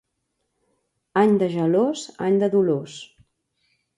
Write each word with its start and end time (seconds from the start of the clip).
Any 1.23 1.35
de 1.43 1.51
gelors, 1.57 2.05
any 2.29 2.41
de 2.45 2.51
dolors. 2.57 2.97